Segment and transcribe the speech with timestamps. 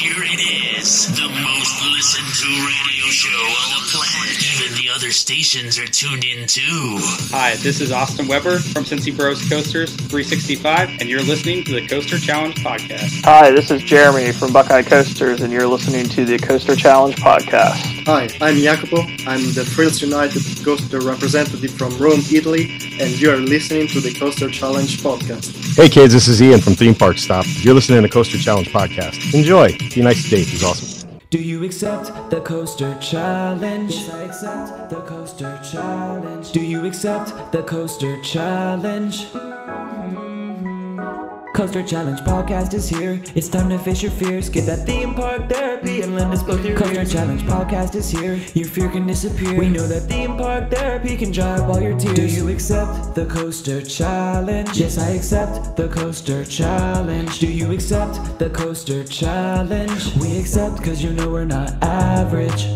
[0.00, 4.40] here it is, the most listened to radio show on the planet.
[4.56, 6.96] Even the other stations are tuned in too.
[7.30, 11.86] Hi, this is Austin Weber from Cincy Bros Coasters 365, and you're listening to the
[11.86, 13.22] Coaster Challenge podcast.
[13.24, 17.99] Hi, this is Jeremy from Buckeye Coasters, and you're listening to the Coaster Challenge podcast.
[18.10, 19.02] Hi, I'm Jacopo.
[19.24, 24.12] I'm the Thrills United Coaster representative from Rome, Italy, and you are listening to the
[24.12, 25.76] Coaster Challenge podcast.
[25.76, 27.46] Hey kids, this is Ian from Theme Park Stop.
[27.60, 29.32] You're listening to the Coaster Challenge podcast.
[29.32, 29.78] Enjoy.
[29.94, 30.48] Be nice to Dave.
[30.48, 31.20] He's awesome.
[31.30, 33.94] Do you accept the coaster challenge?
[33.94, 36.50] Yes, I accept the coaster challenge.
[36.50, 39.26] Do you accept the coaster challenge?
[41.54, 43.20] Coaster Challenge podcast is here.
[43.34, 44.48] It's time to face your fears.
[44.48, 47.12] Get that theme park therapy and lend us both your Coaster ears.
[47.12, 48.34] Challenge podcast is here.
[48.54, 49.58] Your fear can disappear.
[49.58, 52.14] We know that theme park therapy can dry up all your tears.
[52.16, 54.70] Do you accept the Coaster Challenge?
[54.78, 57.38] Yes, I accept the Coaster Challenge.
[57.40, 60.16] Do you accept the Coaster Challenge?
[60.16, 62.66] We accept because you know we're not average.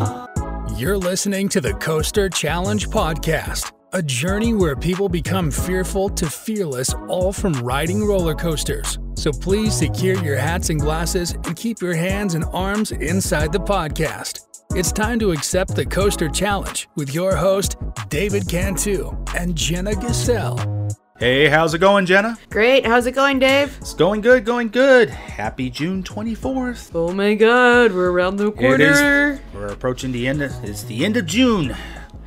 [0.77, 6.92] You're listening to the Coaster Challenge Podcast, a journey where people become fearful to fearless,
[7.09, 8.98] all from riding roller coasters.
[9.14, 13.61] So please secure your hats and glasses and keep your hands and arms inside the
[13.61, 14.41] podcast.
[14.75, 17.77] It's time to accept the Coaster Challenge with your host,
[18.09, 20.89] David Cantu and Jenna Giselle.
[21.20, 22.36] Hey, how's it going, Jenna?
[22.51, 22.84] Great.
[22.84, 23.77] How's it going, Dave?
[23.81, 25.08] It's going good, going good.
[25.08, 26.91] Happy June 24th.
[26.92, 29.34] Oh my god, we're around the corner.
[29.34, 29.41] is.
[29.55, 30.42] We're approaching the end.
[30.42, 31.77] Of, it's the end of June.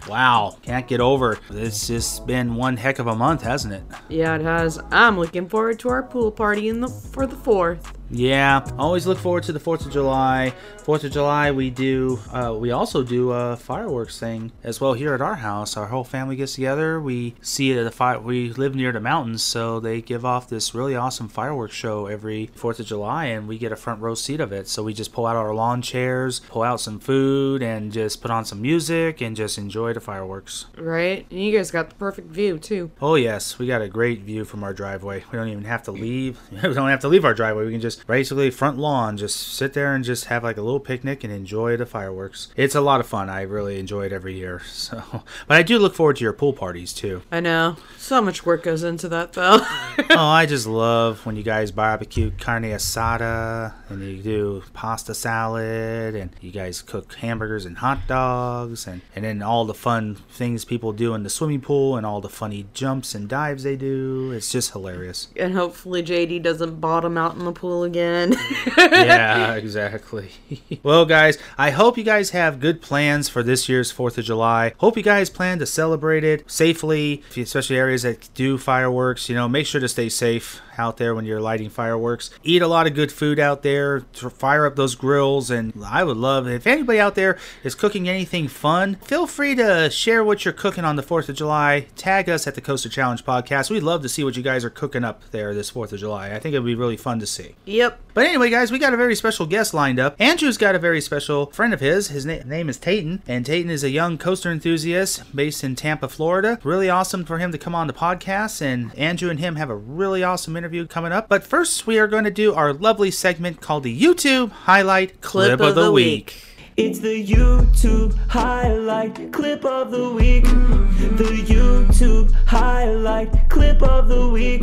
[0.07, 1.39] Wow, can't get over.
[1.49, 3.83] It's just been one heck of a month, hasn't it?
[4.09, 4.79] Yeah, it has.
[4.91, 7.96] I'm looking forward to our pool party in the for the fourth.
[8.09, 10.53] Yeah, always look forward to the Fourth of July.
[10.83, 12.19] Fourth of July, we do.
[12.31, 15.75] Uh, we also do a fireworks thing as well here at our house.
[15.75, 17.01] Our whole family gets together.
[17.01, 18.19] We see it at the fire.
[18.19, 22.49] We live near the mountains, so they give off this really awesome fireworks show every
[22.55, 24.69] Fourth of July, and we get a front row seat of it.
[24.69, 28.31] So we just pull out our lawn chairs, pull out some food, and just put
[28.31, 30.67] on some music and just enjoy the fireworks.
[30.77, 31.27] Right?
[31.29, 32.91] And you guys got the perfect view too.
[33.01, 35.25] Oh yes, we got a great view from our driveway.
[35.29, 36.39] We don't even have to leave.
[36.67, 37.65] We don't have to leave our driveway.
[37.65, 40.79] We can just basically front lawn, just sit there and just have like a little
[40.79, 42.49] picnic and enjoy the fireworks.
[42.55, 43.29] It's a lot of fun.
[43.29, 44.61] I really enjoy it every year.
[44.77, 45.03] So,
[45.47, 47.23] but I do look forward to your pool parties too.
[47.31, 47.75] I know.
[47.97, 49.59] So much work goes into that though.
[50.11, 56.15] oh, I just love when you guys barbecue carne asada and you do pasta salad
[56.15, 60.63] and you guys cook hamburgers and hot dogs and, and then all the fun things
[60.63, 64.31] people do in the swimming pool and all the funny jumps and dives they do.
[64.31, 65.27] It's just hilarious.
[65.35, 68.35] and hopefully JD doesn't bottom out in the pool again.
[68.77, 70.29] yeah, exactly.
[70.83, 74.73] well, guys, I hope you guys have good plans for this year's 4th of July.
[74.77, 79.29] Hope you guys plan to celebrate it safely, especially areas that do fireworks.
[79.29, 82.29] You know, make sure to stay safe out there when you're lighting fireworks.
[82.43, 86.03] Eat a lot of good food out there, to fire up those grills, and I
[86.03, 90.45] would love if anybody out there is cooking anything fun, feel free to share what
[90.45, 91.87] you're cooking on the 4th of July.
[91.95, 93.69] Tag us at the Coaster Challenge podcast.
[93.69, 96.33] We'd love to see what you guys are cooking up there this 4th of July.
[96.33, 97.55] I think it would be really fun to see.
[97.65, 97.99] yep.
[98.13, 100.15] But anyway, guys, we got a very special guest lined up.
[100.19, 102.07] Andrew's got a very special friend of his.
[102.07, 106.07] His na- name is Tayton, and Tayton is a young coaster enthusiast based in Tampa,
[106.09, 106.57] Florida.
[106.63, 109.75] Really awesome for him to come on the podcast, and Andrew and him have a
[109.75, 111.29] really awesome interview coming up.
[111.29, 115.59] But first, we are going to do our lovely segment called the YouTube Highlight Clip,
[115.59, 116.43] of, the, week.
[116.77, 120.43] It's the YouTube highlight clip of the week.
[120.43, 124.61] The YouTube highlight clip of the week.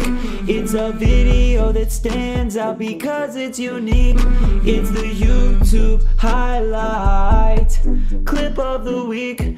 [0.48, 4.19] It's a video that stands out because it's unique.
[4.65, 7.81] It's the YouTube highlight
[8.25, 9.56] clip of the week.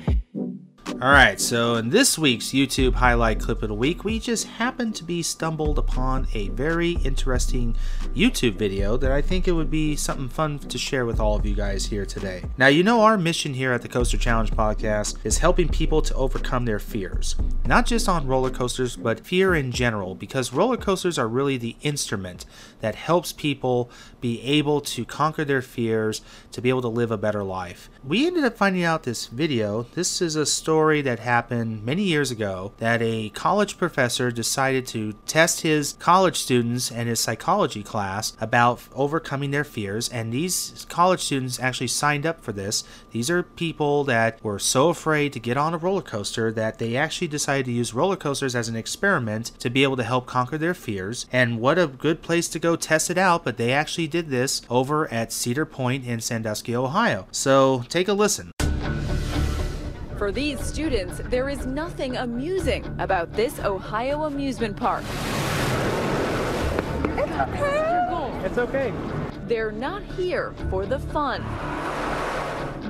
[0.88, 4.94] All right, so in this week's YouTube highlight clip of the week, we just happened
[4.94, 7.76] to be stumbled upon a very interesting
[8.14, 11.44] YouTube video that I think it would be something fun to share with all of
[11.44, 12.44] you guys here today.
[12.56, 16.14] Now, you know our mission here at the Coaster Challenge podcast is helping people to
[16.14, 17.34] overcome their fears,
[17.66, 21.76] not just on roller coasters, but fear in general, because roller coasters are really the
[21.82, 22.46] instrument
[22.80, 23.90] that helps people
[24.20, 26.22] be able to conquer their fears,
[26.52, 27.90] to be able to live a better life.
[28.05, 29.82] We ended up finding out this video.
[29.94, 35.14] This is a story that happened many years ago that a college professor decided to
[35.26, 41.20] test his college students and his psychology class about overcoming their fears, and these college
[41.20, 42.84] students actually signed up for this.
[43.11, 46.94] These are people that were so afraid to get on a roller coaster that they
[46.94, 50.58] actually decided to use roller coasters as an experiment to be able to help conquer
[50.58, 51.26] their fears.
[51.32, 54.61] And what a good place to go test it out, but they actually did this
[54.69, 57.26] over at Cedar Point in Sandusky, Ohio.
[57.31, 58.52] So take a listen.
[60.18, 65.04] For these students, there is nothing amusing about this Ohio amusement park.
[67.18, 68.46] It's okay.
[68.46, 68.94] It's okay.
[69.46, 71.44] They're not here for the fun.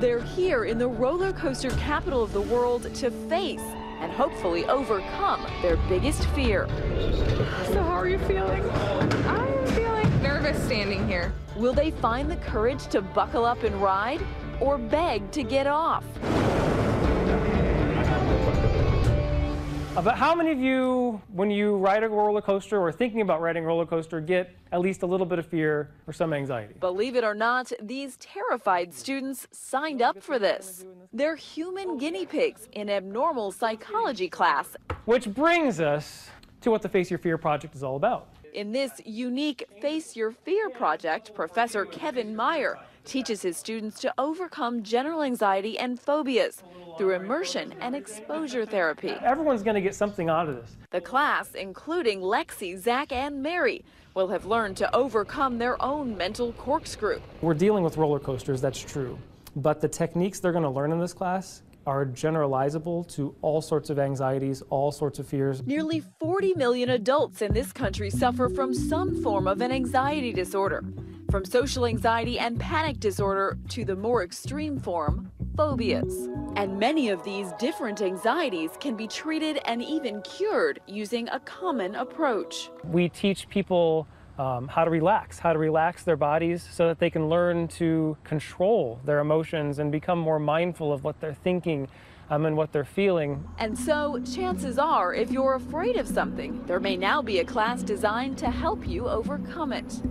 [0.00, 3.64] They're here in the roller coaster capital of the world to face
[4.00, 6.69] and hopefully overcome their biggest fear.
[7.73, 8.62] So, how are you feeling?
[9.26, 11.32] I'm feeling nervous standing here.
[11.56, 14.20] Will they find the courage to buckle up and ride
[14.61, 16.05] or beg to get off?
[20.05, 23.65] But how many of you, when you ride a roller coaster or thinking about riding
[23.65, 26.75] a roller coaster, get at least a little bit of fear or some anxiety?
[26.79, 30.85] Believe it or not, these terrified students signed up for this.
[31.15, 34.77] They're human guinea pigs in abnormal psychology class.
[35.07, 36.29] Which brings us
[36.61, 38.29] to what the Face Your Fear project is all about.
[38.53, 44.82] In this unique Face Your Fear project, Professor Kevin Meyer teaches his students to overcome
[44.82, 46.62] general anxiety and phobias
[46.99, 49.14] through immersion and exposure therapy.
[49.23, 50.76] Everyone's going to get something out of this.
[50.91, 56.53] The class, including Lexi, Zach, and Mary, will have learned to overcome their own mental
[56.53, 57.20] corkscrew.
[57.41, 59.19] We're dealing with roller coasters, that's true.
[59.56, 63.91] But the techniques they're going to learn in this class are generalizable to all sorts
[63.91, 65.62] of anxieties, all sorts of fears.
[65.65, 70.83] Nearly 40 million adults in this country suffer from some form of an anxiety disorder.
[71.31, 76.29] From social anxiety and panic disorder to the more extreme form, phobias.
[76.56, 81.94] And many of these different anxieties can be treated and even cured using a common
[81.94, 82.71] approach.
[82.85, 84.06] We teach people
[84.38, 88.17] um, how to relax, how to relax their bodies so that they can learn to
[88.25, 91.88] control their emotions and become more mindful of what they're thinking
[92.31, 93.47] um, and what they're feeling.
[93.59, 97.83] And so, chances are, if you're afraid of something, there may now be a class
[97.83, 100.03] designed to help you overcome it.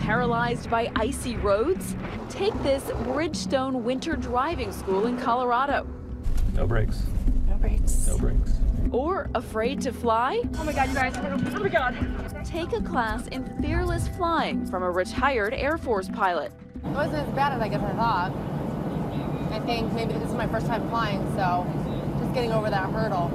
[0.00, 1.94] Paralyzed by icy roads?
[2.30, 5.86] Take this Bridgestone Winter Driving School in Colorado.
[6.54, 7.02] No brakes.
[7.46, 8.06] No brakes.
[8.06, 8.52] No brakes.
[8.92, 10.42] Or afraid to fly?
[10.58, 11.16] Oh my god, you guys.
[11.16, 11.96] Oh my god.
[12.44, 16.52] Take a class in fearless flying from a retired Air Force pilot.
[16.84, 18.32] It wasn't as bad as I guess I thought.
[19.52, 21.66] I think maybe this is my first time flying, so
[22.20, 23.28] just getting over that hurdle.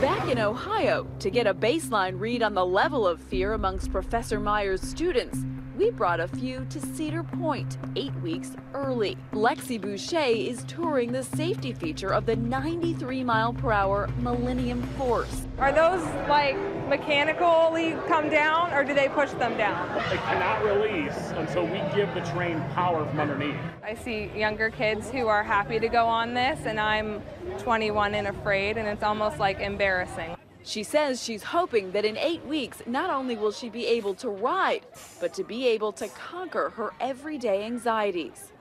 [0.00, 4.40] Back in Ohio, to get a baseline read on the level of fear amongst Professor
[4.40, 5.38] Meyer's students,
[5.76, 9.16] we brought a few to Cedar Point eight weeks early.
[9.32, 15.46] Lexi Boucher is touring the safety feature of the 93 mile per hour Millennium Force.
[15.58, 16.56] Are those like
[16.88, 19.88] mechanically come down or do they push them down?
[20.10, 23.56] They cannot release until we give the train power from underneath.
[23.82, 27.22] I see younger kids who are happy to go on this, and I'm
[27.58, 30.36] 21 and afraid, and it's almost like embarrassing.
[30.64, 34.28] She says she's hoping that in eight weeks, not only will she be able to
[34.28, 34.82] ride,
[35.20, 38.52] but to be able to conquer her everyday anxieties.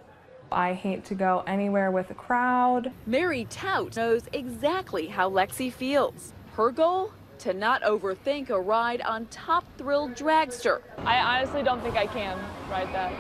[0.52, 2.92] I hate to go anywhere with a crowd.
[3.06, 6.34] Mary Tout knows exactly how Lexi feels.
[6.54, 7.14] Her goal?
[7.40, 10.82] To not overthink a ride on Top Thrill Dragster.
[11.00, 12.38] I honestly don't think I can
[12.70, 13.14] ride that.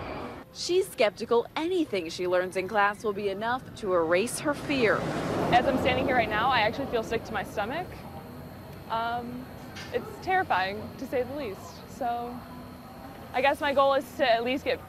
[0.53, 4.97] She's skeptical anything she learns in class will be enough to erase her fear.
[5.51, 7.87] As I'm standing here right now, I actually feel sick to my stomach.
[8.91, 9.45] Um,
[9.93, 11.59] it's terrifying, to say the least.
[11.97, 12.35] So
[13.33, 14.79] I guess my goal is to at least get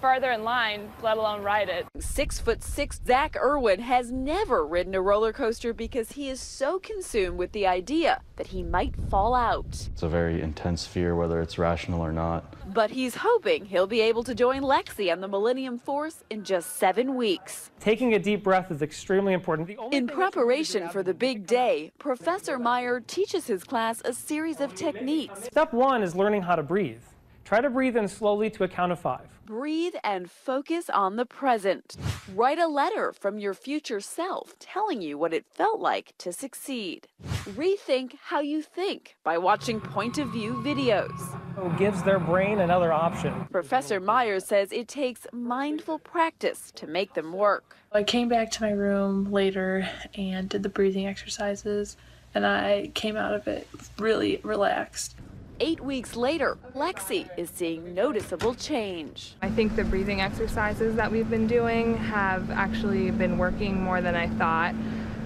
[0.00, 1.86] farther in line, let alone ride it.
[1.98, 6.78] Six foot six Zach Irwin has never ridden a roller coaster because he is so
[6.78, 9.88] consumed with the idea that he might fall out.
[9.92, 12.54] It's a very intense fear, whether it's rational or not.
[12.72, 16.76] But he's hoping he'll be able to join Lexi on the Millennium Force in just
[16.76, 17.70] seven weeks.
[17.80, 19.70] Taking a deep breath is extremely important.
[19.92, 25.44] In preparation for the big day, Professor Meyer teaches his class a series of techniques.
[25.44, 27.00] Step one is learning how to breathe.
[27.46, 29.28] Try to breathe in slowly to a count of five.
[29.46, 31.96] Breathe and focus on the present.
[32.34, 37.06] Write a letter from your future self telling you what it felt like to succeed.
[37.24, 41.38] Rethink how you think by watching point of view videos.
[41.56, 43.46] It gives their brain another option.
[43.52, 47.76] Professor Myers says it takes mindful practice to make them work.
[47.92, 51.96] I came back to my room later and did the breathing exercises,
[52.34, 53.68] and I came out of it
[54.00, 55.14] really relaxed.
[55.58, 59.36] Eight weeks later, Lexi is seeing noticeable change.
[59.40, 64.14] I think the breathing exercises that we've been doing have actually been working more than
[64.14, 64.74] I thought.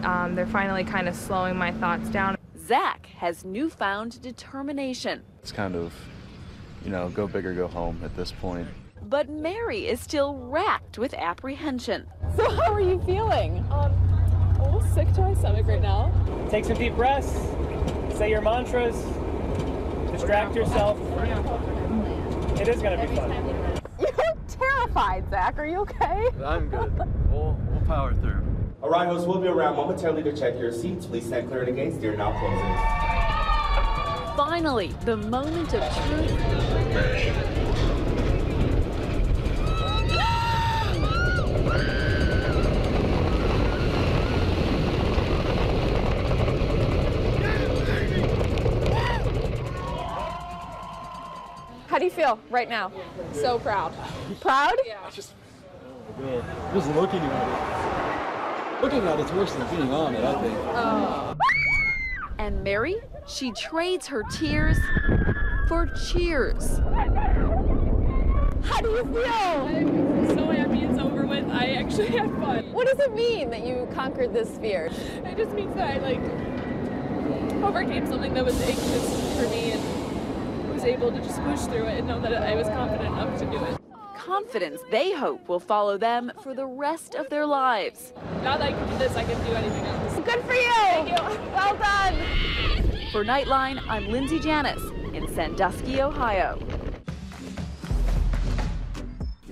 [0.05, 2.37] Um, they're finally kind of slowing my thoughts down.
[2.57, 5.25] Zach has newfound determination.
[5.43, 5.93] It's kind of,
[6.85, 8.69] you know, go big or go home at this point.
[9.03, 12.07] But Mary is still racked with apprehension.
[12.37, 13.67] So, how are you feeling?
[13.73, 13.93] Um,
[14.61, 16.13] a little sick to my stomach right now.
[16.51, 17.33] Take some deep breaths,
[18.17, 18.95] say your mantras,
[20.21, 20.99] distract yourself.
[22.61, 23.31] It is going to be fun.
[23.99, 25.59] You're terrified, Zach.
[25.59, 26.29] Are you okay?
[26.45, 26.93] I'm good.
[27.31, 28.45] We'll, we'll power through.
[28.83, 31.07] Arrivals will be around momentarily to check your seats.
[31.07, 31.97] Please stand clear of the gates.
[31.99, 32.75] They're now closing.
[34.37, 36.31] Finally, the moment of truth
[52.21, 52.93] feel right now?
[53.33, 53.95] So proud.
[54.41, 54.75] Proud?
[54.87, 54.99] Yeah.
[55.11, 55.33] Just,
[56.23, 58.83] oh, just looking at it.
[58.83, 60.59] Looking at it's worse than being on it, I think.
[60.59, 61.35] Oh.
[62.39, 62.97] And Mary,
[63.27, 64.79] she trades her tears
[65.69, 66.79] for cheers.
[68.65, 69.25] How do you feel?
[69.25, 71.49] I'm so happy it's over with.
[71.49, 72.73] I actually had fun.
[72.73, 74.91] What does it mean that you conquered this fear?
[75.25, 76.21] It just means that I like
[77.63, 80.00] overcame something that was anxious for me and
[80.81, 83.45] was able to just push through it and know that I was confident enough to
[83.45, 83.79] do it.
[84.17, 88.15] Confidence they hope will follow them for the rest of their lives.
[88.43, 90.15] Now that I can do this, I can do anything else.
[90.15, 90.73] Good for you!
[90.73, 91.53] Thank you.
[91.53, 92.15] Well done!
[93.13, 94.81] For Nightline, I'm Lindsay Janis
[95.13, 96.59] in Sandusky, Ohio.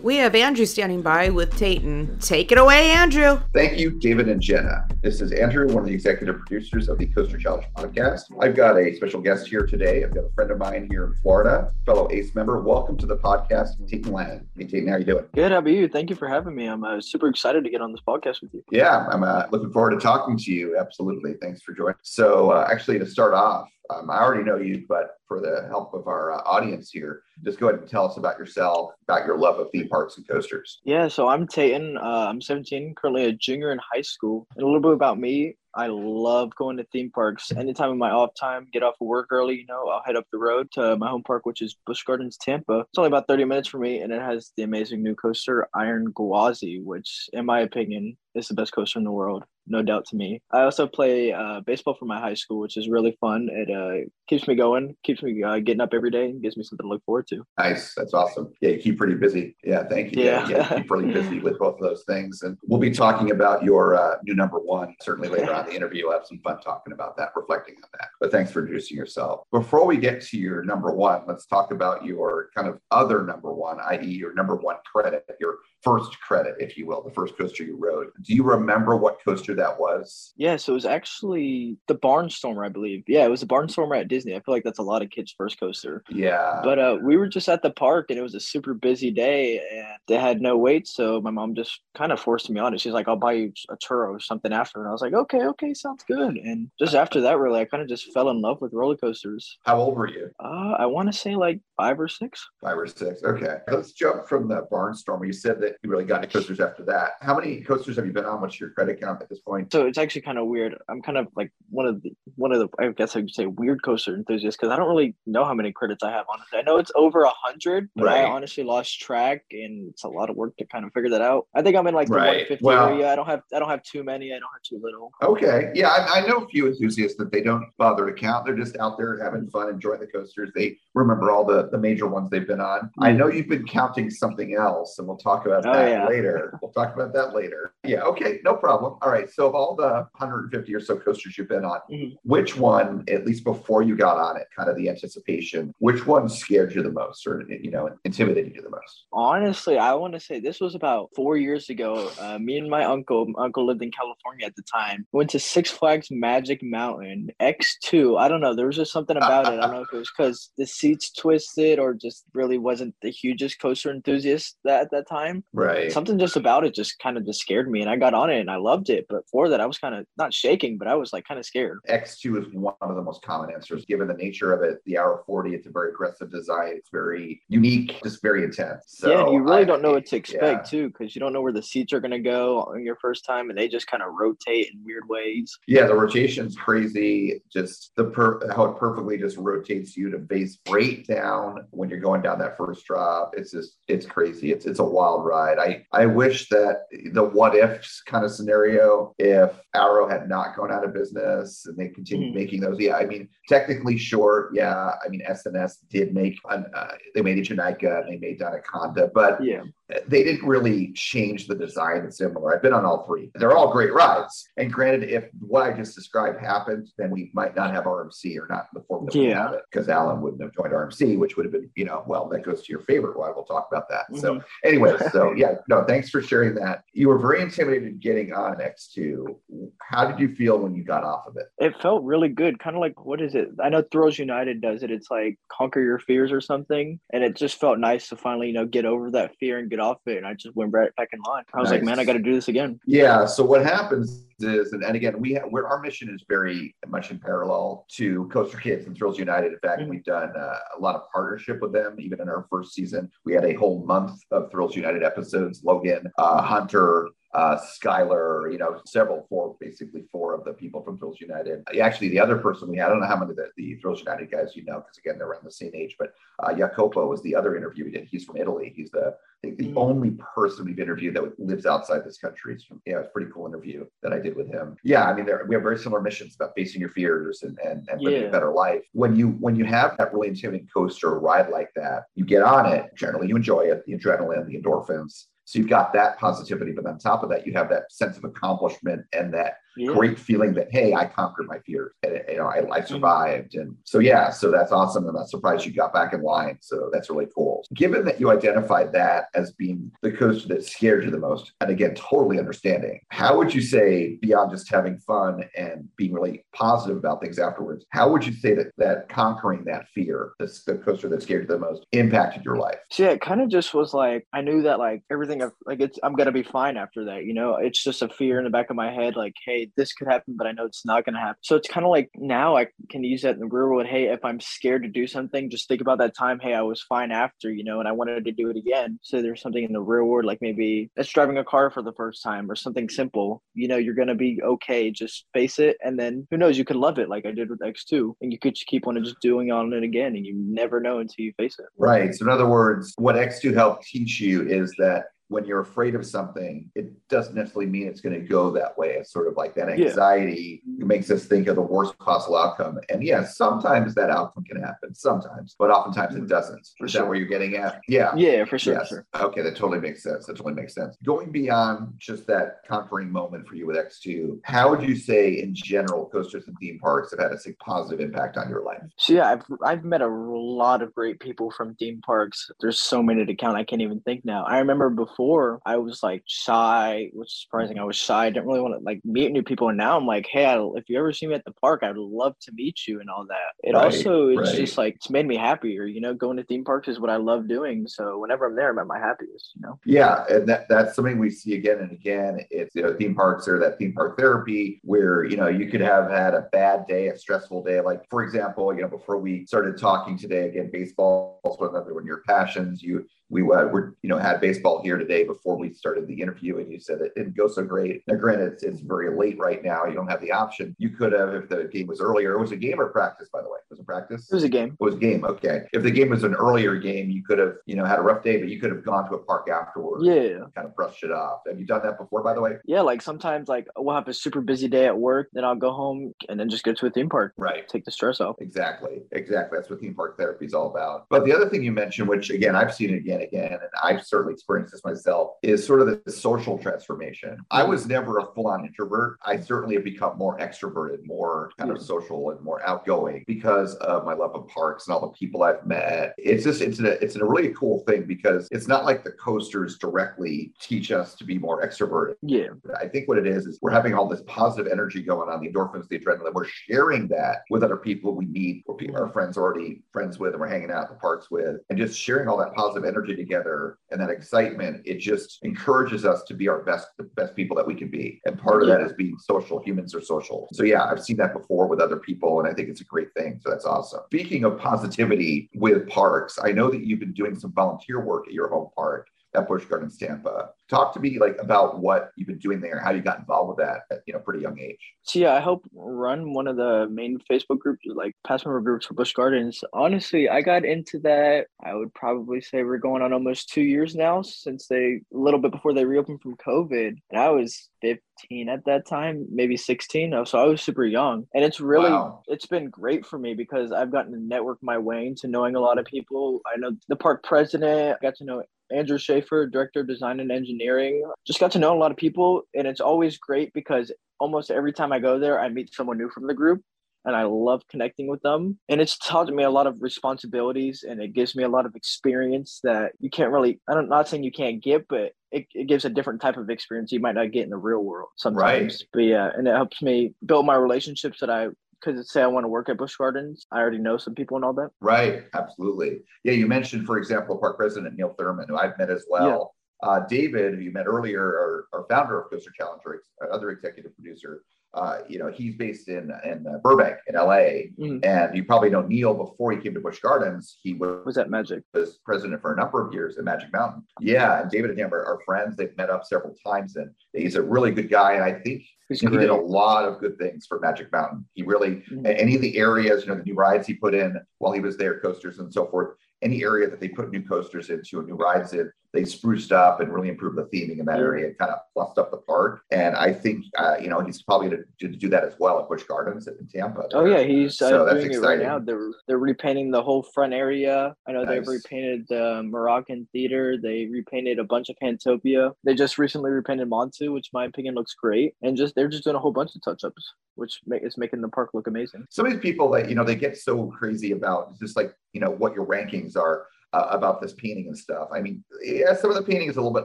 [0.03, 2.19] We have Andrew standing by with Tayton.
[2.21, 3.41] Take it away, Andrew.
[3.53, 4.87] Thank you, David and Jenna.
[5.03, 8.23] This is Andrew, one of the executive producers of the Coaster Challenge podcast.
[8.41, 10.05] I've got a special guest here today.
[10.05, 12.61] I've got a friend of mine here in Florida, fellow ACE member.
[12.61, 14.47] Welcome to the podcast, Tayton Land.
[14.57, 15.25] Hey, Tayton, how you doing?
[15.35, 15.51] Good.
[15.51, 15.89] How about you?
[15.89, 16.67] Thank you for having me.
[16.67, 18.63] I'm uh, super excited to get on this podcast with you.
[18.71, 20.79] Yeah, I'm uh, looking forward to talking to you.
[20.79, 21.35] Absolutely.
[21.43, 21.97] Thanks for joining.
[22.03, 25.95] So, uh, actually, to start off, um, I already know you, but for the help
[25.95, 29.39] of our uh, audience here, just go ahead and tell us about yourself, about your
[29.39, 30.81] love of theme parks and coasters.
[30.85, 31.97] Yeah, so I'm Tayton.
[31.97, 34.47] Uh, I'm 17, currently a junior in high school.
[34.57, 35.57] And a little bit about me.
[35.75, 37.53] I love going to theme parks.
[37.53, 40.27] Anytime in my off time, get off of work early, you know, I'll head up
[40.33, 42.81] the road to my home park, which is Busch Gardens, Tampa.
[42.81, 46.13] It's only about 30 minutes for me, and it has the amazing new coaster, Iron
[46.13, 49.45] Gwazi, which, in my opinion, is the best coaster in the world.
[49.71, 50.41] No doubt to me.
[50.51, 53.49] I also play uh, baseball for my high school, which is really fun.
[53.53, 56.63] It uh, keeps me going, keeps me uh, getting up every day, and gives me
[56.63, 57.45] something to look forward to.
[57.59, 57.93] Nice.
[57.95, 58.51] That's awesome.
[58.63, 59.57] Yeah, you keep pretty busy.
[59.63, 60.25] Yeah, thank you.
[60.25, 60.49] Yeah.
[60.49, 62.43] yeah keep really busy with both of those things.
[62.43, 66.07] And we'll be talking about your uh, new number one certainly later on the interview.
[66.07, 68.09] We'll have some fun talking about that, reflecting on that.
[68.21, 69.43] But thanks for introducing yourself.
[69.53, 73.53] Before we get to your number one, let's talk about your kind of other number
[73.53, 77.63] one, i.e., your number one credit, your first credit, if you will, the first coaster
[77.63, 78.09] you rode.
[78.23, 80.33] Do you remember what coaster that was?
[80.37, 83.05] Yeah, so it was actually the Barnstormer, I believe.
[83.07, 84.35] Yeah, it was the Barnstormer at Disney.
[84.35, 86.03] I feel like that's a lot of kids' first coaster.
[86.09, 86.61] Yeah.
[86.63, 89.61] But uh, we were just at the park and it was a super busy day
[89.73, 90.89] and they had no wait.
[90.89, 92.81] So my mom just kind of forced me on it.
[92.81, 94.81] She's like, I'll buy you a churro or something after.
[94.81, 96.37] And I was like, okay, okay, sounds good.
[96.37, 99.59] And just after that, really, I kind of just fell in love with roller coasters.
[99.65, 100.31] How old were you?
[100.43, 102.47] Uh, I want to say like five or six.
[102.61, 103.23] Five or six.
[103.23, 103.57] Okay.
[103.71, 105.27] Let's jump from the Barnstormer.
[105.27, 107.13] You said that you really got into coasters after that.
[107.21, 108.41] How many coasters have you been on?
[108.41, 109.73] What's your credit count at this point?
[109.73, 110.77] So it's actually kind of weird.
[110.91, 113.47] I'm kind of like one of the one of the I guess I could say
[113.47, 116.27] weird coaster enthusiasts because I don't really know how many credits I have.
[116.29, 120.09] Honestly, I know it's over a hundred, but I honestly lost track, and it's a
[120.09, 121.47] lot of work to kind of figure that out.
[121.55, 122.49] I think I'm in like the Right.
[122.51, 123.13] 150 Well- area.
[123.13, 124.33] I don't have I don't have too many.
[124.33, 125.13] I don't have too little.
[125.23, 125.71] Okay.
[125.75, 128.45] Yeah, I, I know a few enthusiasts that they don't bother to count.
[128.47, 130.51] They're just out there having fun, enjoying the coasters.
[130.55, 132.91] They remember all the, the major ones they've been on.
[132.99, 136.07] I know you've been counting something else, and we'll talk about Oh, that yeah.
[136.09, 136.59] later.
[136.63, 137.73] We'll talk about that later.
[137.85, 138.99] Yeah, okay, no problem.
[139.03, 139.29] All right.
[139.31, 142.17] So of all the 150 or so coasters you've been on, Mm-hmm.
[142.25, 146.29] which one, at least before you got on it, kind of the anticipation, which one
[146.29, 149.07] scared you the most or you know, intimidated you the most?
[149.13, 152.11] Honestly, I want to say this was about four years ago.
[152.21, 155.07] Uh, me and my uncle, my uncle lived in California at the time.
[155.13, 158.19] Went to Six Flags Magic Mountain X2.
[158.19, 158.55] I don't know.
[158.55, 159.59] There was just something about it.
[159.59, 163.11] I don't know if it was because the seats twisted or just really wasn't the
[163.11, 165.45] hugest coaster enthusiast that, at that time.
[165.53, 165.91] Right.
[165.93, 168.41] Something just about it just kind of just scared me, and I got on it
[168.41, 169.07] and I loved it.
[169.09, 171.47] But for that, I was kind of not shaking, but I was like kind of
[171.47, 171.79] scared.
[171.89, 174.79] X2 is one of the most common answers given the nature of it.
[174.85, 176.75] The Arrow 4D, it's a very aggressive design.
[176.77, 178.85] It's very unique, just very intense.
[178.87, 180.79] So yeah, and you really I- don't know what to expect yeah.
[180.79, 183.25] too, because you don't know where the seats are going to go on your first
[183.25, 185.59] time, and they just kind of rotate in weird ways.
[185.67, 187.43] Yeah, the rotation's crazy.
[187.53, 192.01] Just the per- how it perfectly just rotates you to base right down when you're
[192.01, 193.33] going down that first drop.
[193.37, 194.53] It's just it's crazy.
[194.53, 195.59] It's it's a wild ride.
[195.59, 200.73] I I wish that the what ifs kind of scenario if Arrow had not gone
[200.73, 202.79] out of business and they continued making those.
[202.79, 204.51] Yeah, I mean technically sure.
[204.53, 208.39] Yeah, I mean S&S did make an, uh, they made a Eejanaika and they made
[208.39, 209.63] Dinoconda, but yeah.
[210.07, 212.05] They didn't really change the design.
[212.05, 212.55] It's similar.
[212.55, 213.31] I've been on all three.
[213.35, 214.49] They're all great rides.
[214.57, 218.47] And granted, if what I just described happened, then we might not have RMC or
[218.49, 221.37] not in the form that we have it because Alan wouldn't have joined RMC, which
[221.37, 223.33] would have been, you know, well, that goes to your favorite one.
[223.35, 224.15] We'll talk about that.
[224.17, 224.45] So, Mhm.
[224.65, 226.83] anyway, so yeah, no, thanks for sharing that.
[226.93, 229.39] You were very intimidated getting on X2.
[229.81, 231.47] How did you feel when you got off of it?
[231.59, 233.49] It felt really good, kind of like what is it?
[233.63, 234.91] I know Thrills United does it.
[234.91, 238.53] It's like conquer your fears or something, and it just felt nice to finally, you
[238.53, 240.95] know, get over that fear and get get off it, and I just went right
[240.97, 241.45] back in line.
[241.55, 242.81] I was like, man, I got to do this again.
[242.87, 243.27] Yeah.
[243.27, 247.11] So what happens is, and, and again, we have, we're, our mission is very much
[247.11, 249.53] in parallel to Coaster Kids and Thrills United.
[249.53, 251.97] In fact, we've done uh, a lot of partnership with them.
[251.99, 255.63] Even in our first season, we had a whole month of Thrills United episodes.
[255.65, 257.09] Logan, uh, Hunter.
[257.35, 261.63] Uh, Skylar, you know, several, four, basically four of the people from Thrills United.
[261.81, 264.01] Actually, the other person we had, I don't know how many of the, the Thrills
[264.01, 267.23] United guys you know, because again, they're around the same age, but uh, Jacopo was
[267.23, 268.09] the other interview we did.
[268.11, 268.73] He's from Italy.
[268.75, 272.55] He's the, I think the only person we've interviewed that lives outside this country.
[272.55, 274.77] It's from, yeah, it's a pretty cool interview that I did with him.
[274.83, 277.87] Yeah, I mean, there, we have very similar missions about facing your fears and and,
[277.91, 278.29] and living Yeah.
[278.29, 278.83] a better life.
[278.93, 282.67] When you when you have that really intimidating coaster ride like that, you get on
[282.67, 282.91] it.
[282.97, 285.27] Generally, you enjoy it, the adrenaline, the endorphins.
[285.49, 288.25] So you've got that positivity, but on top of that, you have that sense of
[288.25, 289.93] accomplishment and that Yeah.
[289.93, 292.87] great feeling that hey, I conquered my fears, and you know, I, I mm-hmm.
[292.87, 295.07] survived, and so yeah, so that's awesome.
[295.07, 296.59] I'm not surprised you got back in line.
[296.61, 297.65] So that's really cool.
[297.75, 301.71] Given that you identified that as being the coaster that scared you the most, and
[301.71, 306.97] again, totally understanding, how would you say beyond just having fun and being really positive
[306.97, 311.09] about things afterwards, how would you say that that conquering that fear, this the coaster
[311.09, 312.79] that scared you the most, impacted your life?
[312.91, 315.81] So yeah, it kind of just was like I knew that like everything of like
[315.81, 317.25] it's I'm gonna be fine after that.
[317.25, 319.93] You know, it's just a fear in the back of my head, like hey, this
[319.93, 321.39] could happen, but I know it's not gonna happen.
[321.43, 323.87] So it's kind of like now I can use that in the real world.
[323.87, 326.39] Hey, if I'm scared to do something, just think about that time.
[326.41, 328.99] Hey, I was fine after, you know, and I wanted to do it again.
[329.03, 331.93] So there's something in the real world, like maybe it's driving a car for the
[331.93, 333.43] first time or something simple.
[333.55, 334.91] You know, you're gonna be okay.
[334.91, 336.59] Just face it, and then who knows?
[336.59, 339.03] You could love it, like I did with X2, and you could just keep on
[339.03, 341.67] just doing on it again, and you never know until you face it.
[341.77, 342.15] Right.
[342.15, 346.05] So, in other words, what X2 helped teach you is that when you're afraid of
[346.07, 348.95] something, it doesn't necessarily mean it's going to go that way.
[348.95, 349.87] It's sort of like that Yeah.
[349.87, 352.79] anxiety makes us think of the worst possible outcome.
[352.89, 356.29] And yes, sometimes that outcome can happen, sometimes, but oftentimes it mm-hmm.
[356.29, 356.67] doesn't.
[356.79, 357.03] For is sure.
[357.03, 357.81] that where you're getting at?
[357.89, 358.13] Yeah.
[358.17, 358.89] Yeah, for sure, Yes.
[358.89, 359.07] sure.
[359.15, 360.27] Okay, that totally makes sense.
[360.27, 360.97] That totally makes sense.
[361.05, 365.55] Going beyond just that conquering moment for you with X2, how would you say in
[365.55, 368.83] general coasters and theme parks have had a positive impact on your life?
[368.97, 372.51] So yeah, I've I've met a lot of great people from theme parks.
[372.61, 373.57] There's so many to count.
[373.57, 374.45] I can't even think now.
[374.45, 375.18] I remember before
[375.67, 377.79] I was like shy, which is surprising.
[377.79, 378.27] I was shy.
[378.27, 379.69] I didn't really want to like meet new people.
[379.69, 381.97] And now I'm like, hey, I, if you ever see me at the park, I'd
[381.97, 383.55] love to meet you and all that.
[383.63, 384.57] It Right, also it's right.
[384.57, 385.85] just like it's made me happier.
[385.87, 387.87] You know, going to theme parks is what I love doing.
[387.89, 389.53] So whenever I'm there, I'm at my happiest.
[389.57, 389.81] You know.
[389.85, 392.41] Yeah, and that, that's something we see again and again.
[392.51, 395.81] It's you know theme parks or that theme park therapy where you know you could
[395.81, 397.81] have had a bad day, a stressful day.
[397.81, 401.87] Like for example, you know before we started talking today, again, baseball is one of
[401.87, 402.83] one of your passions.
[402.83, 406.59] You we uh, were you know had baseball here today before we started the interview,
[406.59, 408.03] and you said it didn't go so great.
[408.07, 409.85] Now, granted, it's, it's very late right now.
[409.85, 410.75] You don't have the option.
[410.79, 412.33] You could have if the game was earlier.
[412.33, 413.59] It was a game or practice, by the way.
[413.59, 414.31] It was a practice.
[414.31, 414.77] It was a game.
[414.81, 415.25] It was a game.
[415.25, 415.67] Okay.
[415.73, 418.23] If the game was an earlier game, you could have, you know, had a rough
[418.23, 420.05] day, but you could have gone to a park afterwards.
[420.07, 420.39] Yeah.
[420.55, 421.41] Kind of brushed it off.
[421.47, 422.53] Have you done that before, by the way?
[422.65, 425.73] Yeah, like sometimes like we'll have a super busy day at work, then I'll go
[425.73, 427.35] home and then just go to a theme park.
[427.37, 427.69] Right.
[427.69, 428.37] Take the stress off.
[428.41, 429.03] Exactly.
[429.13, 429.59] Exactly.
[429.59, 431.07] That's what theme park therapy is all about.
[431.11, 433.71] But the other thing you mentioned, which again, I've seen it again, and again, and
[433.83, 437.39] I've certainly experienced this myself, is sort of the social transformation.
[437.51, 439.19] I was never a full on introvert.
[439.25, 441.85] I certainly have become more extroverted, more kind of hmm.
[441.85, 445.67] social and more outgoing because of my love of parks and all the people I've
[445.67, 446.15] met.
[446.19, 449.79] It's just, it's a, it's a really cool thing because it's not like the coasters
[449.79, 452.15] directly teach us to be more extroverted.
[452.23, 452.49] Yeah.
[452.81, 455.49] I think what it is is we're having all this positive energy going on, the
[455.49, 456.35] endorphins, the adrenaline.
[456.35, 459.13] We're sharing that with other people we meet, or people, our hmm.
[459.13, 462.29] friends already friends with, and we're hanging out at the parks with, and just sharing
[462.29, 464.83] all that positive energy together and that excitement.
[464.85, 468.21] It just encourages us to be our best, the best people that we can be.
[468.25, 469.61] And part of that is being social.
[469.61, 470.49] Humans are social.
[470.53, 473.13] So yeah, I've seen that before with other people, and I think it's a great
[473.15, 473.41] thing.
[473.43, 474.01] So that's awesome.
[474.07, 478.35] Speaking of positivity with parks, I know that you've been doing some volunteer work at
[478.35, 480.51] your home park at Busch Gardens Tampa.
[480.69, 483.59] Talk to me like about what you've been doing there, how you got involved with
[483.67, 484.79] that at you know pretty young age.
[485.03, 488.87] So yeah, I help run one of the main Facebook groups, like past member groups
[488.87, 489.63] for Busch Gardens.
[489.73, 491.47] Honestly, I got into that.
[491.65, 495.41] I would probably say we're going on almost two years now since they a little
[495.41, 500.13] bit before they reopened from COVID, and I was 15 at that time, maybe 16.
[500.13, 502.23] Oh, So I was super young, and it's really Wow.
[502.27, 505.61] it's been great for me because I've gotten to network my way into knowing a
[505.61, 506.41] lot of people.
[506.47, 507.97] I know the park president.
[508.01, 511.03] I got to know Andrew Schaefer, director of design and engineering.
[511.27, 514.73] Just got to know a lot of people, and it's always great because almost every
[514.73, 516.63] time I go there, I meet someone new from the group,
[517.05, 518.59] and I love connecting with them.
[518.69, 521.75] And it's taught me a lot of responsibilities, and it gives me a lot of
[521.75, 523.61] experience that you can't really.
[523.69, 526.93] I'm not saying you can't get, but it, it gives a different type of experience
[526.93, 528.75] you might not get in the real world sometimes.
[528.75, 528.89] Right.
[528.93, 531.49] But yeah, and it helps me build my relationships that I.
[531.81, 534.45] Because say I want to work at Busch Gardens, I already know some people and
[534.45, 534.71] all that.
[534.81, 536.01] Right, absolutely.
[536.25, 539.55] Yeah, you mentioned, for example, Park President Neal Thurman, who I've met as well.
[539.83, 543.95] Uh, David, who you met earlier, our, our founder of Coaster Challenge, ex- other executive
[543.95, 544.43] producer,
[544.75, 548.05] uh, you know, he's based in in uh, Burbank, in LA, Mhm.
[548.05, 550.59] and you probably know Neal before he came to Busch Gardens.
[550.63, 553.85] He was, was at Magic, was president for a number of years at Magic Mountain.
[554.01, 555.57] Yeah, and David and him are, are friends.
[555.57, 558.15] They've met up several times, and he's a really good guy.
[558.15, 560.91] And I think He's you know, he did a lot of good things for Magic
[560.93, 561.27] Mountain.
[561.35, 562.07] He really Mhm.
[562.07, 564.79] any of the areas, you know, the new rides he put in while he was
[564.79, 565.95] there, coasters and so forth.
[566.23, 569.81] Any area that they put new coasters into and new rides in, they spruced up
[569.81, 572.63] and really improved the theming in that area and kind of plussed up the park.
[572.71, 575.69] And I think, uh, you know, he's probably going to do that as well at
[575.69, 576.89] Busch Gardens in Tampa.
[576.95, 578.59] Oh yeah, he's uh, so that's doing it right now.
[578.59, 580.95] They're they're repainting the whole front area.
[581.07, 583.57] I know they've repainted the Moroccan Theater.
[583.61, 585.53] They repainted a bunch of Pantopia.
[585.65, 588.35] They just recently repainted Montu, which in my opinion looks great.
[588.43, 591.29] And just they're just doing a whole bunch of touch ups, which is making the
[591.29, 592.07] park look amazing.
[592.11, 595.21] some of these people that you know they get so crazy about just like you
[595.21, 598.09] know what your rankings are uh, about this painting and stuff.
[598.13, 599.85] I mean, yeah, some of the painting is a little bit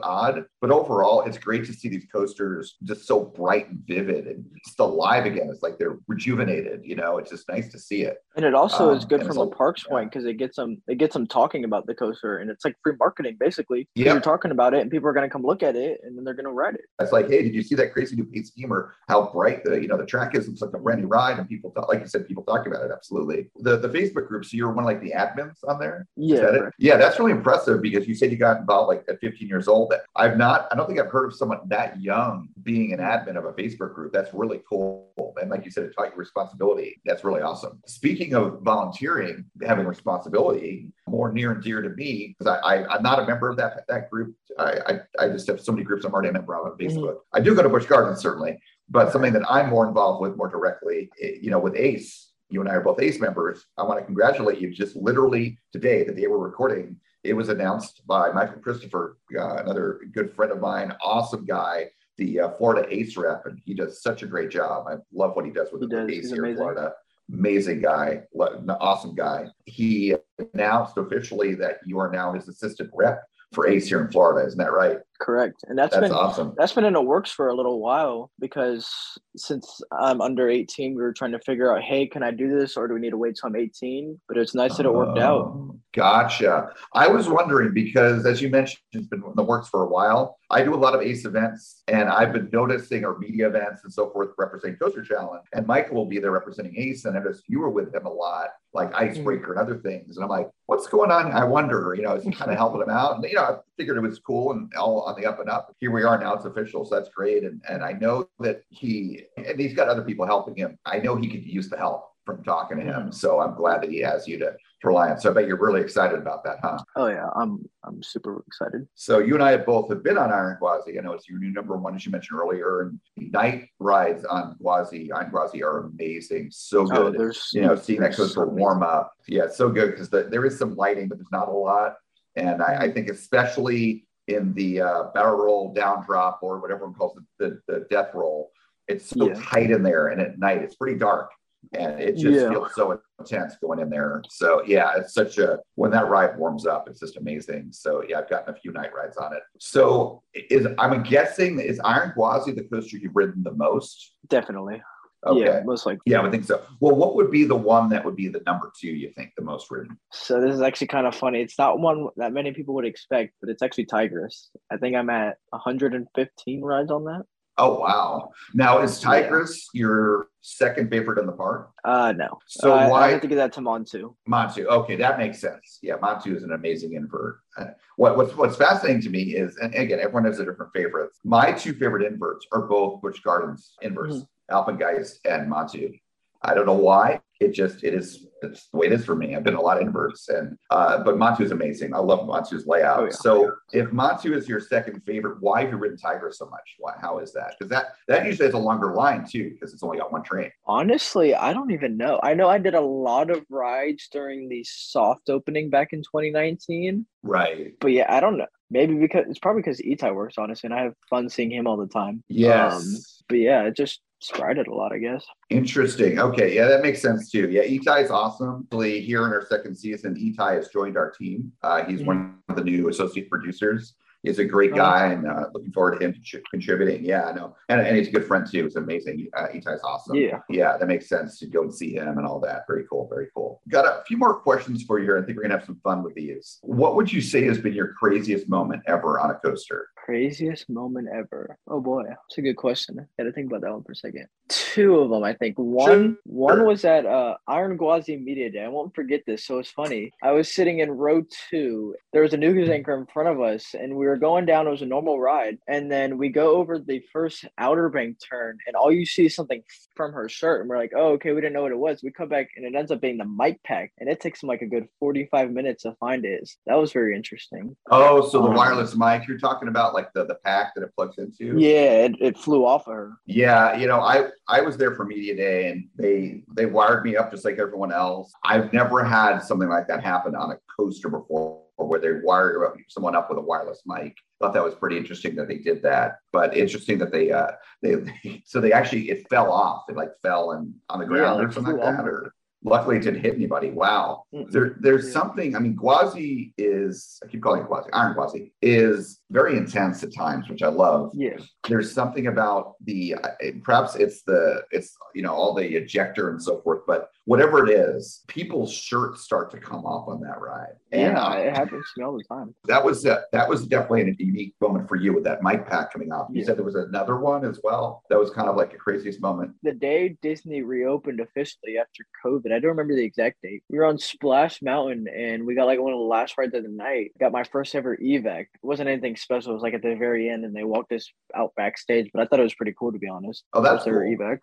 [0.02, 4.44] odd, but overall, it's great to see these coasters just so bright and vivid and
[4.66, 5.48] just alive again.
[5.50, 6.82] It's like they're rejuvenated.
[6.84, 8.18] You know, it's just nice to see it.
[8.36, 10.98] And it also is Um, good from a parks point because it gets them it
[10.98, 13.88] gets them talking about the coaster, and it's like free marketing basically.
[13.94, 14.12] Yeah.
[14.12, 16.24] You're talking about it, and people are going to come look at it, and then
[16.24, 16.82] they're going to ride it.
[17.00, 19.80] It's like, hey, did you see that crazy new paint scheme or how bright the
[19.80, 20.48] you know the track is?
[20.48, 22.84] It's like a brand new ride, and people talk, like you said, people talk about
[22.84, 22.90] it.
[22.92, 23.50] Absolutely.
[23.56, 24.44] The the Facebook group.
[24.44, 26.06] So you're one of like the admins on there.
[26.16, 26.73] Yeah, right.
[26.78, 29.92] Yeah, that's really impressive because you said you got involved like at 15 years old.
[30.16, 30.68] I've not.
[30.70, 33.94] I don't think I've heard of someone that young being an admin of a Facebook
[33.94, 34.12] group.
[34.12, 35.34] That's really cool.
[35.40, 37.00] And like you said, it taught you responsibility.
[37.04, 37.80] That's really awesome.
[37.86, 43.02] Speaking of volunteering, having responsibility, more near and dear to me because I, I I'm
[43.02, 44.34] not a member of that that group.
[44.58, 47.18] I, I I just have so many groups I'm already a member of on Facebook.
[47.32, 48.58] I do go to Busch Gardens certainly,
[48.88, 52.30] but something that I'm more involved with more directly, eh, you know, with ACE.
[52.54, 53.66] You and I are both ACE members.
[53.76, 54.70] I want to congratulate you.
[54.70, 59.98] Just literally today, the day we're recording, it was announced by Michael Christopher, uh, another
[60.12, 61.86] good friend of mine, awesome guy,
[62.16, 64.86] the uh, Florida ACE rep, and he does such a great job.
[64.88, 66.08] I love what he does with He the does.
[66.08, 66.54] ACE He's here in.
[66.54, 66.92] Florida.
[67.32, 69.46] Amazing guy, an awesome guy.
[69.64, 70.14] He
[70.54, 74.46] announced officially that you are now his assistant rep for ACE here in Florida.
[74.46, 74.98] Isn't that right?
[75.20, 76.54] Correct, and that's That's been awesome.
[76.56, 78.90] That's been in the works for a little while because
[79.36, 82.76] since I'm under 18, we were trying to figure out, hey, can I do this
[82.76, 84.20] or do we need to wait till I'm 18?
[84.28, 85.46] But it's nice that it worked out.
[85.46, 86.70] Oh, Gotcha.
[86.92, 90.38] I was wondering because, as you mentioned, it's been in the works for a while.
[90.50, 93.92] I do a lot of ACE events, and I've been noticing our media events and
[93.92, 95.44] so forth representing Coaster Challenge.
[95.52, 98.12] And Michael will be there representing ACE, and I noticed you were with him a
[98.12, 99.50] lot, like Icebreaker mm.
[99.50, 100.16] and other things.
[100.16, 101.32] And I'm like, what's going on?
[101.32, 101.94] I wonder.
[101.96, 103.16] You know, is he kind of helping him out?
[103.16, 105.74] And you know, I figured it was cool and all on the up and up.
[105.80, 107.44] Here we are now; it's official, so that's great.
[107.44, 110.76] And and I know that he and he's got other people helping him.
[110.84, 113.08] I know he could use the help from talking to him.
[113.08, 113.14] Mm.
[113.14, 114.54] So I'm glad that he has you to,
[114.84, 115.18] to rely on.
[115.18, 116.78] So I bet you're really excited about that, huh?
[116.96, 118.86] Oh yeah, I'm I'm super excited.
[118.94, 120.98] So you and I have both have been on Iron Gwazi.
[120.98, 122.82] I know it's your new number one, as you mentioned earlier.
[122.82, 126.48] And the night rides on Gwazi, Iron Gwazi are amazing.
[126.52, 127.18] So Oh, good.
[127.18, 129.12] there's- you know, seeing that coaster so warm up.
[129.26, 131.96] Yeah, it's so good because the, there is some lighting, but there's not a lot.
[132.36, 132.82] And I, Mm-hmm.
[132.82, 137.24] I think especially in the uh, barrel roll down drop or whatever one calls it,
[137.38, 138.50] the, the death roll,
[138.88, 139.34] it's so Yeah.
[139.42, 140.08] tight in there.
[140.08, 141.30] And at night, it's pretty dark.
[141.72, 142.50] And it just Yeah.
[142.50, 144.22] feels so intense going in there.
[144.28, 147.68] So yeah, it's such a when that ride warms up, it's just amazing.
[147.72, 149.42] So yeah, I've gotten a few night rides on it.
[149.58, 154.14] So is I'm guessing is Iron Gwazi the coaster you've ridden the most?
[154.28, 154.82] Definitely.
[155.26, 155.40] Okay.
[155.40, 156.02] Yeah, most likely.
[156.04, 156.62] Yeah, I would think so.
[156.80, 159.42] Well, what would be the one that would be the number two you think the
[159.42, 159.98] most ridden?
[160.12, 161.40] So this is actually kind of funny.
[161.40, 164.50] It's not one that many people would expect, but it's actually Tigris.
[164.70, 167.22] I think I'm at 115 rides on that.
[167.56, 168.30] Oh wow!
[168.52, 171.70] Now is Tigris your second favorite in the park?
[171.84, 172.38] Uh, no.
[172.46, 174.14] So Uh, why- I have to give that to Montu.
[174.28, 174.66] Montu.
[174.66, 175.78] Okay, that makes sense.
[175.80, 177.38] Yeah, Montu is an amazing invert.
[177.56, 181.20] Uh, What, what's what's fascinating to me is, and again, everyone has a different favorites.
[181.24, 185.98] My two favorite inverts are both Busch Gardens inverts, Alpengeist and Montu.
[186.42, 187.20] I don't know why.
[187.40, 189.34] It just it is it's the way it is for me.
[189.34, 191.94] I've been a lot of inverts, and uh, but Montu is amazing.
[191.94, 193.00] I love Montu's layout.
[193.00, 193.10] Oh, yeah.
[193.10, 196.76] So if Montu is your second favorite, why have you ridden Tiger so much?
[196.78, 196.94] Why?
[197.00, 197.54] How is that?
[197.58, 200.50] Because that that usually has a longer line too, because it's only got one train.
[200.66, 202.20] Honestly, I don't even know.
[202.22, 207.06] I know I did a lot of rides during the soft opening back in 2019.
[207.22, 207.72] Right.
[207.80, 208.46] But yeah, I don't know.
[208.70, 211.76] Maybe because it's probably because Itai works, honestly, and I have fun seeing him all
[211.76, 212.24] the time.
[212.28, 212.74] Yes.
[212.74, 212.96] Um,
[213.28, 215.24] but yeah, it just spread it a lot, I guess.
[215.50, 216.18] Interesting.
[216.18, 216.54] Okay.
[216.54, 217.48] Yeah, that makes sense too.
[217.50, 218.66] Yeah, Itai is awesome.
[218.68, 221.52] Actually, Here in our second season, Itai has joined our team.
[221.62, 223.94] Uh, he's one of the new associate producers.
[224.24, 227.04] He's a great Oh, guy, and uh, looking forward to him contri- contributing.
[227.04, 228.64] Yeah, I know, and, and he's a good friend too.
[228.66, 229.28] It's amazing.
[229.36, 230.16] Uh, Itai's awesome.
[230.16, 230.40] Yeah.
[230.48, 232.62] yeah, that makes sense to go and see him and all that.
[232.66, 233.60] Very cool, very cool.
[233.68, 235.18] Got a few more questions for you here.
[235.18, 236.58] I think we're gonna have some fun with these.
[236.62, 239.88] What would you say has been your craziest moment ever on a coaster?
[239.96, 241.58] Craziest moment ever.
[241.68, 243.06] Oh boy, that's a good question.
[243.20, 244.26] I to think about that one for a second.
[244.74, 245.56] Two of them, I think.
[245.56, 248.64] One, one was at uh, Iron Gwazi Media Day.
[248.64, 249.46] I won't forget this.
[249.46, 250.10] So it's funny.
[250.22, 251.94] I was sitting in row two.
[252.12, 254.66] There was a news anchor in front of us, and we were going down.
[254.66, 258.58] It was a normal ride, and then we go over the first Outer Bank turn,
[258.66, 259.62] and all you see is something
[259.94, 262.02] from her shirt, and we're like, "Oh, okay." We didn't know what it was.
[262.02, 264.48] We come back, and it ends up being the mic pack, and it takes them
[264.48, 266.50] like a good forty-five minutes to find it.
[266.66, 267.76] That was very interesting.
[267.90, 270.90] Oh, so the Um, wireless mic you're talking about, like the the pack that it
[270.96, 271.58] plugs into?
[271.58, 273.12] Yeah, it, it flew off of her.
[273.26, 277.16] Yeah, you know, I I was there for media day, and they they wired me
[277.16, 278.32] up just like everyone else.
[278.44, 283.14] I've never had something like that happen on a coaster before, where they wire someone
[283.14, 284.16] up with a wireless mic.
[284.40, 288.42] Thought that was pretty interesting that they did that, but interesting that they uh they,
[288.46, 289.84] so they actually it fell off.
[289.88, 293.02] It like fell and on the Yeah, ground or something like that, or luckily it
[293.02, 293.70] didn't hit anybody.
[293.70, 295.54] Wow, there there's something.
[295.54, 300.14] I mean, Gwazi is I keep calling it Gwazi, Iron Gwazi is very intense at
[300.14, 301.36] times, which I love Yeah.
[301.68, 303.14] there's something about the
[303.62, 307.70] perhaps it's the it's you know all the ejector and so forth but whatever it
[307.70, 312.00] is people's shirts start to come off on that ride and Yeah, it happens to
[312.00, 312.54] me all the time.
[312.66, 315.92] that was uh, that was definitely a unique moment for you with that mic pack
[315.92, 316.46] coming off you Yeah.
[316.46, 319.52] said there was another one as well that was kind of like the craziest moment
[319.62, 323.62] The day Disney reopened officially after COVID, I don't remember the exact date.
[323.70, 326.62] We were on Splash Mountain and we got like one of the last rides of
[326.62, 327.12] the night.
[327.18, 328.40] Got my first ever evac.
[328.42, 329.50] It wasn't anything special.
[329.50, 332.26] It was like at the very end and they walked us out backstage, but I
[332.26, 333.44] thought it was pretty cool to be honest.
[333.54, 333.94] Oh, that's cool.
[333.94, 334.38] evac.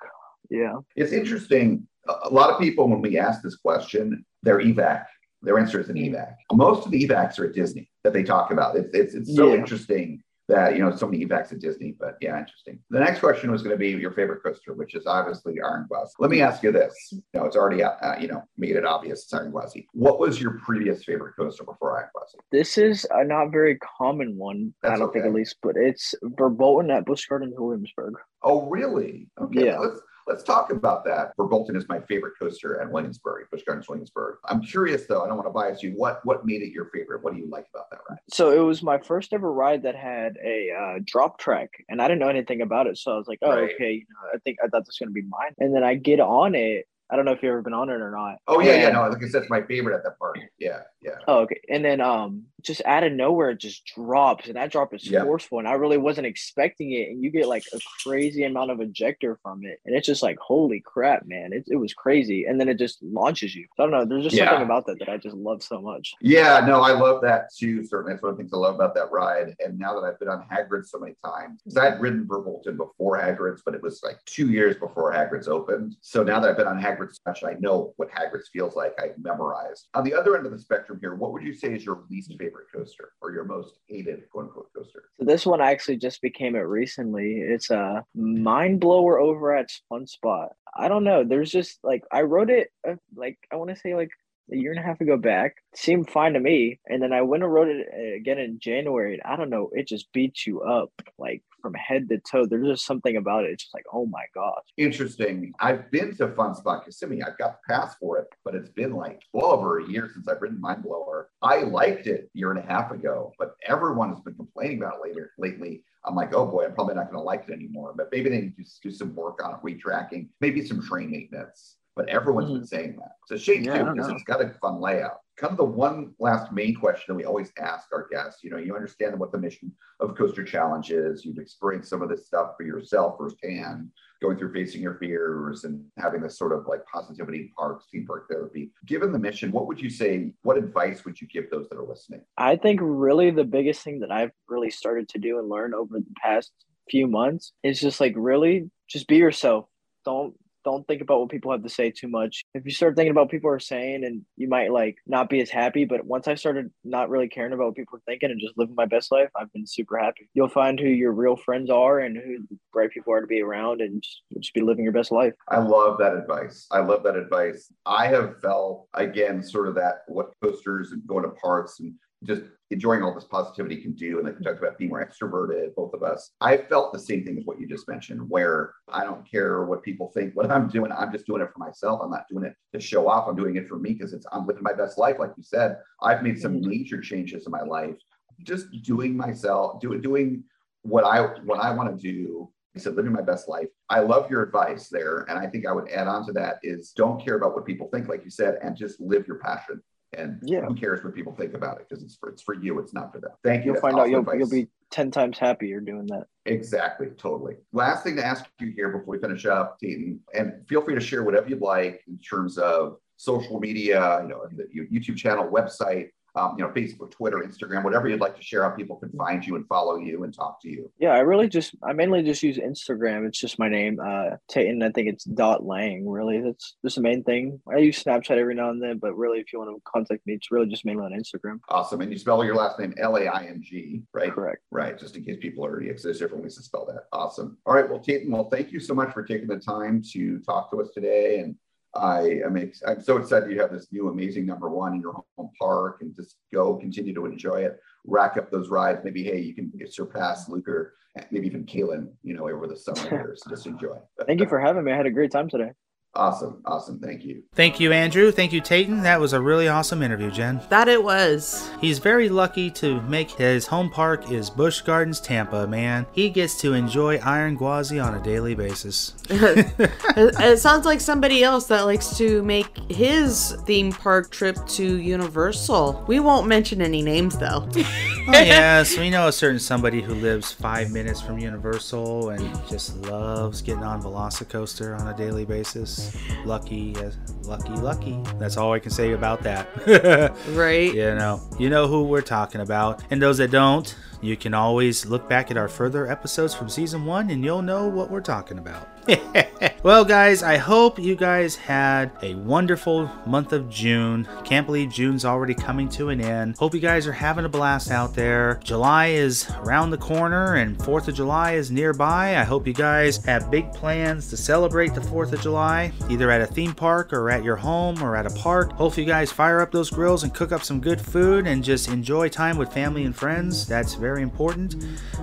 [0.50, 0.76] Yeah.
[0.96, 1.88] it's interesting.
[2.26, 5.06] A lot of people when we ask this question they're evac
[5.44, 8.52] their answer is an evac most of the evacs are at disney that they talk
[8.52, 8.76] about.
[8.76, 9.60] It's it's, it's so Yeah.
[9.60, 12.80] interesting that you know so many evacs at disney but yeah interesting.
[12.90, 16.10] The next question was going to be your favorite coaster which is obviously iron gwazi
[16.20, 16.94] let me ask you this.
[17.12, 20.42] You know it's already uh, you know made it obvious it's iron gwazi what was
[20.42, 24.98] your previous favorite coaster before iron gwazi This is a not very common one, I
[24.98, 28.16] don't think at least, but it's Verbolten at Busch Gardens Williamsburg.
[28.44, 29.30] oh really?
[29.40, 29.66] Okay.
[29.68, 29.78] Yeah.
[29.78, 31.36] let's Let's talk about that.
[31.38, 34.38] Verbolten is my favorite coaster at Williamsburg, Busch Gardens Williamsburg.
[34.46, 35.92] I'm curious though, I don't want to bias you.
[35.92, 37.24] What what made it your favorite?
[37.24, 38.20] What do you like about that ride?
[38.32, 42.08] So it was my first ever ride that had a uh, drop track, and I
[42.08, 42.98] didn't know anything about it.
[42.98, 43.72] So I was like, "Oh, Right.
[43.76, 45.54] okay." You know, I think I thought this was gonna be mine.
[45.60, 46.86] And then I get on it.
[47.10, 48.38] I don't know if you've ever been on it or not.
[48.48, 50.38] Oh yeah, yeah, no, like I said, it's my favorite at that park.
[50.60, 51.16] Yeah, yeah.
[51.28, 51.60] Oh, okay.
[51.70, 55.24] And then um just out of nowhere it just drops and that drop is Yeah.
[55.24, 58.82] forceful and I really wasn't expecting it and you get like a crazy amount of
[58.82, 62.60] ejector from it and it's just like holy crap man it, it was crazy and
[62.60, 64.50] then it just launches you so I don't know there's just Yeah.
[64.50, 67.84] something about that that I just love so much Yeah, no, I love that too.
[67.86, 69.56] Certainly, that's one of the things I love about that ride.
[69.64, 72.78] And now that I've been on Hagrid's so many times, because I had ridden Verbolten
[72.78, 75.96] before Hagrid's, but it was like two years before Hagrid's opened.
[76.02, 78.94] So now that I've been on Hagrid's much, I know what Hagrid's feels like.
[79.02, 79.88] I've memorized.
[79.94, 82.32] On the other end of the spectrum here, what would you say is your least
[82.40, 85.04] favorite coaster or your most hated quote unquote coaster?
[85.20, 87.42] so this one actually just became it recently.
[87.42, 90.50] It's a Mine Blower over at Fun Spot.
[90.76, 91.24] I don't know.
[91.24, 94.12] There's just like I wrote it uh, like I want to say like
[94.52, 97.44] a year and a half ago back seemed fine to me and then i went
[97.44, 100.62] and wrote it uh, again in january and i don't know it just beats you
[100.62, 104.06] up like from head to toe there's just something about it it's just like oh
[104.08, 105.54] my gosh Interesting.
[105.60, 107.22] I've been to Fun Spot Kissimmee.
[107.22, 110.28] I've got the pass for it, but it's been like well over a year since
[110.28, 111.30] I've ridden Mine Blower.
[111.42, 114.96] I liked it a year and a half ago, but everyone has been complaining about
[114.96, 115.84] it later lately.
[116.06, 117.94] I'm like, oh boy, I'm probably not going to like it anymore.
[117.96, 121.78] But maybe they need to do some work on it, retracking, maybe some train maintenance.
[121.96, 122.66] But everyone's been mm-hmm.
[122.66, 123.12] saying that.
[123.24, 125.18] It's a shame Yeah, too because it's got a fun layout.
[125.38, 128.44] Kind of the one last main question that we always ask our guests.
[128.44, 131.26] You know, you understand what the mission of Coaster Challenge is.
[131.26, 133.90] You've experienced some of this stuff for yourself firsthand
[134.22, 138.06] going through facing your fears and having this sort of like positivity in parks, theme
[138.06, 138.72] park therapy.
[138.86, 140.32] Given the mission, what would you say?
[140.44, 142.22] What advice would you give those that are listening?
[142.38, 146.00] i think really the biggest thing that i've really started to do and learn over
[146.00, 146.52] the past
[146.90, 149.66] few months is just like really just be yourself
[150.04, 152.44] don't don't think about what people have to say too much.
[152.54, 155.42] If you start thinking about what people are saying and you might like not be
[155.42, 158.40] as happy, but once I started not really caring about what people are thinking and
[158.40, 160.30] just living my best life, I've been super happy.
[160.34, 163.42] You'll find who your real friends are and who the right people are to be
[163.42, 165.34] around and just, just be living your best life.
[165.48, 166.68] I love that advice.
[166.72, 167.72] I love that advice.
[167.86, 171.94] I have felt again sort of that what coasters and going to parks and
[172.24, 174.18] just enjoying all this positivity can do.
[174.18, 176.32] And like we talked about being more extroverted, both of us.
[176.40, 179.84] I felt the same thing as what you just mentioned, where I don't care what
[179.84, 180.92] people think, what I'm doing.
[180.92, 182.00] I'm just doing it for myself.
[182.04, 183.28] I'm not doing it to show off.
[183.28, 185.18] I'm doing it for me because it's I'm living my best life.
[185.20, 186.70] Like you said, I've made some mm-hmm.
[186.70, 187.96] major changes in my life
[188.44, 190.44] just doing myself, doing doing
[190.84, 192.52] what I what I want to do.
[192.76, 193.68] I said, living my best life.
[193.90, 195.26] I love your advice there.
[195.28, 197.90] And I think I would add on to that is don't care about what people
[197.90, 199.84] think, like you said, and just live your passion.
[200.14, 200.66] And Yeah.
[200.66, 201.88] who cares what people think about it?
[201.88, 203.32] Because it's for it's for you, it's not for them.
[203.44, 203.72] Thank you.
[203.74, 204.40] You'll find out you'll, advice.
[204.40, 206.28] you'll be 10 times happier doing that.
[206.46, 207.56] Exactly, totally.
[207.72, 211.02] Last thing to ask you here before we finish up, Tayton, and feel free to
[211.02, 215.50] share whatever you'd like in terms of social media, you know, the your YouTube channel,
[215.50, 219.10] website, um, you know, Facebook, Twitter, Instagram, whatever you'd like to share, how people can
[219.12, 220.92] find you and follow you and talk to you.
[221.00, 223.28] Yeah, I really just I mainly just use Instagram.
[223.28, 224.84] It's just my name, uh Tayton.
[224.84, 226.08] I think it's dot Laing.
[226.08, 227.60] Really, that's just the main thing.
[227.74, 230.34] I use Snapchat every now and then, but really, if you want to contact me,
[230.34, 231.60] it's really just mainly on Instagram.
[231.70, 232.02] Awesome.
[232.02, 234.32] And you spell your last name L A I N G, right?
[234.32, 234.62] Correct.
[234.72, 234.98] Right.
[234.98, 237.06] Just in case people are, because there's different ways to spell that.
[237.12, 237.58] Awesome.
[237.66, 237.90] All right.
[237.90, 240.90] Well, Tayton, well, thank you so much for taking the time to talk to us
[240.94, 241.40] today.
[241.40, 241.56] And
[241.94, 245.22] I am ex- I'm so excited you have this new amazing number one in your
[245.38, 249.02] home park and just go continue to enjoy it, rack up those rides.
[249.04, 250.94] Maybe, hey, you can surpass Luke or
[251.32, 253.36] maybe even Kaylin, you know, over the summer here.
[253.36, 253.98] So just enjoy.
[254.26, 254.94] Thank you for having me.
[254.94, 255.72] I had a great time today.
[256.14, 256.62] Awesome.
[256.66, 257.00] Awesome.
[257.00, 257.44] Thank you.
[257.56, 258.32] Thank you, Andrew.
[258.32, 259.02] Thank you, Tayton.
[259.04, 260.60] That was a really awesome interview, Jen.
[260.70, 261.70] That it was.
[261.80, 266.06] He's very lucky to make his home park is Busch Gardens, Tampa, man.
[266.12, 269.14] He gets to enjoy Iron Gwazi on a daily basis.
[269.30, 269.74] it,
[270.18, 276.04] it sounds like somebody else that likes to make his theme park trip to Universal.
[276.10, 277.70] We won't mention any names though.
[278.28, 282.96] Oh, yes, we know a certain somebody who lives five minutes from Universal and just
[282.98, 286.01] loves getting on Velocicoaster on a daily basis.
[286.46, 287.12] Lucky, uh,
[287.44, 288.20] lucky, lucky.
[288.40, 289.68] That's all I can say about that.
[290.50, 290.94] right?
[290.94, 293.04] You know, you know who we're talking about.
[293.12, 297.06] And those that don't, you can always look back at our further episodes from season
[297.06, 298.88] one and you'll know what we're talking about.
[299.84, 304.28] well, guys, I hope you guys had a wonderful month of June.
[304.44, 306.56] Can't believe June's already coming to an end.
[306.58, 308.60] Hope you guys are having a blast out there.
[308.64, 312.38] July is around the corner and 4th of July is nearby.
[312.38, 316.42] I hope you guys have big plans to celebrate the 4th of July, either at
[316.42, 318.72] a theme park or at your home or at a park.
[318.74, 321.90] Hope you guys fire up those grills and cook up some good food and just
[321.90, 323.66] enjoy time with family and friends.
[323.66, 324.76] That's very important.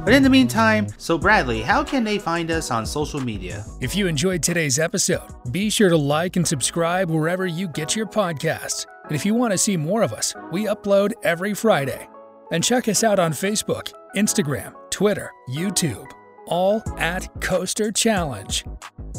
[0.04, 3.64] But in the meantime, so Bradley, how can they find us on social media?
[3.80, 8.06] If you enjoyed today's episode, be sure to like and subscribe wherever you get your
[8.06, 8.86] podcasts.
[9.04, 12.08] And if you want to see more of us, we upload every Friday.
[12.50, 16.10] And check us out on Facebook, Instagram, Twitter, YouTube,
[16.48, 18.64] all at Coaster Challenge.